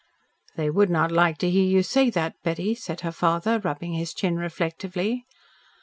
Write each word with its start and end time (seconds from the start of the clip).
"They 0.55 0.71
would 0.71 0.89
not 0.89 1.11
like 1.11 1.37
to 1.37 1.49
hear 1.51 1.63
you 1.63 1.83
say 1.83 2.09
that, 2.09 2.33
Betty," 2.41 2.73
said 2.73 3.01
her 3.01 3.11
father, 3.11 3.59
rubbing 3.59 3.93
his 3.93 4.15
chin 4.15 4.35
reflectively. 4.37 5.27